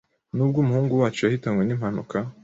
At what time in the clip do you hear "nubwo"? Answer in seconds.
0.35-0.57